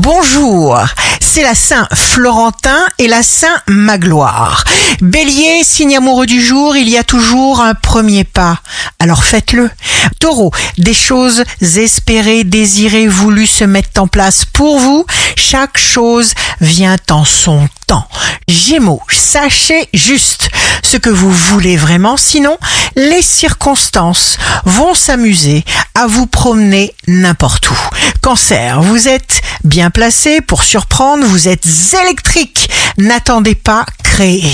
bonjour. 0.00 0.78
C'est 1.20 1.42
la 1.42 1.54
Saint 1.54 1.86
Florentin 1.92 2.86
et 2.98 3.06
la 3.06 3.22
Saint 3.22 3.60
Magloire. 3.68 4.64
Bélier, 5.00 5.62
signe 5.62 5.96
amoureux 5.96 6.26
du 6.26 6.40
jour, 6.40 6.76
il 6.76 6.88
y 6.88 6.96
a 6.96 7.04
toujours 7.04 7.60
un 7.60 7.74
premier 7.74 8.24
pas. 8.24 8.60
Alors 8.98 9.24
faites-le. 9.24 9.70
Taureau, 10.18 10.52
des 10.78 10.94
choses 10.94 11.44
espérées, 11.60 12.44
désirées, 12.44 13.08
voulues 13.08 13.46
se 13.46 13.64
mettent 13.64 13.98
en 13.98 14.06
place 14.06 14.44
pour 14.44 14.78
vous. 14.78 15.04
Chaque 15.36 15.78
chose 15.78 16.34
vient 16.60 16.96
en 17.10 17.24
son 17.24 17.68
temps. 17.86 18.08
Gémeaux, 18.48 19.02
sachez 19.08 19.88
juste 19.94 20.50
ce 20.82 20.96
que 20.96 21.10
vous 21.10 21.30
voulez 21.30 21.76
vraiment, 21.76 22.16
sinon 22.16 22.56
les 22.96 23.22
circonstances 23.22 24.38
vont 24.64 24.94
s'amuser 24.94 25.64
à 25.94 26.06
vous 26.06 26.26
promener 26.26 26.94
n'importe 27.06 27.70
où. 27.70 27.78
Cancer, 28.20 28.82
vous 28.82 29.08
êtes 29.08 29.40
bien 29.64 29.89
placé 29.90 30.40
pour 30.40 30.62
surprendre, 30.62 31.24
vous 31.24 31.48
êtes 31.48 31.66
électrique, 32.04 32.70
n'attendez 32.98 33.54
pas, 33.54 33.84
créer. 34.02 34.52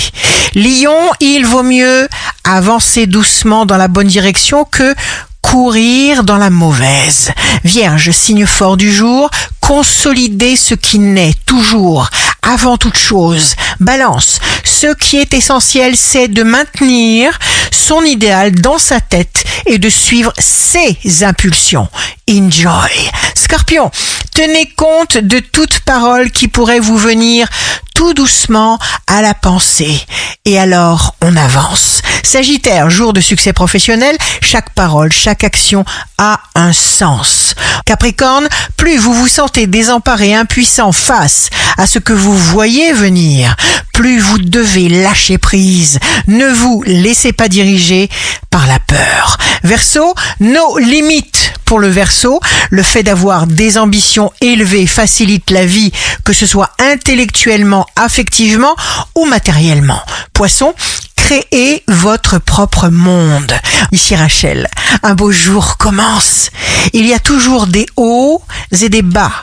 Lion, 0.55 1.11
il 1.19 1.45
vaut 1.45 1.63
mieux 1.63 2.07
avancer 2.43 3.07
doucement 3.07 3.65
dans 3.65 3.77
la 3.77 3.87
bonne 3.87 4.07
direction 4.07 4.65
que 4.65 4.95
courir 5.41 6.23
dans 6.23 6.37
la 6.37 6.49
mauvaise. 6.49 7.31
Vierge, 7.63 8.11
signe 8.11 8.45
fort 8.45 8.75
du 8.75 8.91
jour, 8.91 9.29
consolider 9.61 10.55
ce 10.57 10.73
qui 10.73 10.99
naît 10.99 11.33
toujours, 11.45 12.09
avant 12.41 12.77
toute 12.77 12.97
chose. 12.97 13.55
Balance, 13.79 14.39
ce 14.65 14.93
qui 14.93 15.17
est 15.17 15.33
essentiel, 15.33 15.95
c'est 15.95 16.27
de 16.27 16.43
maintenir 16.43 17.37
son 17.71 18.03
idéal 18.03 18.51
dans 18.51 18.77
sa 18.77 18.99
tête 18.99 19.45
et 19.67 19.77
de 19.77 19.89
suivre 19.89 20.33
ses 20.37 20.97
impulsions. 21.23 21.87
Enjoy. 22.29 22.91
Scorpion, 23.35 23.91
tenez 24.33 24.67
compte 24.75 25.17
de 25.17 25.39
toute 25.39 25.79
parole 25.81 26.31
qui 26.31 26.47
pourrait 26.47 26.79
vous 26.79 26.97
venir 26.97 27.47
tout 27.93 28.13
doucement 28.13 28.77
à 29.07 29.21
la 29.21 29.33
pensée. 29.33 29.99
Et 30.45 30.59
alors, 30.59 31.15
on 31.21 31.35
avance. 31.35 32.01
Sagittaire, 32.23 32.89
jour 32.89 33.11
de 33.11 33.21
succès 33.21 33.53
professionnel, 33.53 34.15
chaque 34.41 34.73
parole, 34.73 35.11
chaque 35.11 35.43
action 35.43 35.83
a 36.17 36.39
un 36.55 36.73
sens. 36.73 37.55
Capricorne, 37.85 38.47
plus 38.75 38.97
vous 38.97 39.13
vous 39.13 39.27
sentez 39.27 39.65
désemparé, 39.65 40.35
impuissant 40.35 40.91
face 40.91 41.49
à 41.77 41.87
ce 41.87 41.99
que 41.99 42.13
vous 42.13 42.37
voyez 42.37 42.93
venir, 42.93 43.55
plus 43.93 44.19
vous 44.19 44.37
devez 44.37 44.89
lâcher 44.89 45.37
prise. 45.37 45.99
Ne 46.27 46.47
vous 46.47 46.83
laissez 46.85 47.33
pas 47.33 47.47
diriger 47.47 48.09
par 48.49 48.67
la 48.67 48.79
peur. 48.79 49.37
Verseau, 49.67 50.15
nos 50.39 50.77
limites 50.77 51.51
pour 51.65 51.79
le 51.79 51.89
verso, 51.89 52.39
le 52.69 52.83
fait 52.83 53.03
d'avoir 53.03 53.47
des 53.47 53.77
ambitions 53.77 54.31
élevées 54.39 54.87
facilite 54.87 55.51
la 55.51 55.65
vie, 55.65 55.91
que 56.23 56.31
ce 56.31 56.45
soit 56.45 56.71
intellectuellement, 56.79 57.85
affectivement 57.97 58.73
ou 59.15 59.25
matériellement. 59.25 60.01
Poisson, 60.31 60.73
créez 61.17 61.83
votre 61.89 62.37
propre 62.39 62.87
monde. 62.87 63.51
Ici 63.91 64.15
Rachel, 64.15 64.69
un 65.03 65.15
beau 65.15 65.33
jour 65.33 65.75
commence. 65.75 66.49
Il 66.93 67.05
y 67.05 67.13
a 67.13 67.19
toujours 67.19 67.67
des 67.67 67.87
hauts 67.97 68.41
et 68.81 68.87
des 68.87 69.01
bas. 69.01 69.33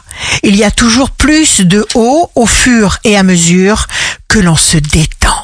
Il 0.42 0.56
y 0.56 0.64
a 0.64 0.70
toujours 0.70 1.10
plus 1.10 1.60
de 1.60 1.86
hauts 1.94 2.30
au 2.34 2.46
fur 2.46 2.96
et 3.04 3.18
à 3.18 3.22
mesure 3.22 3.88
que 4.26 4.38
l'on 4.38 4.56
se 4.56 4.78
détend. 4.78 5.43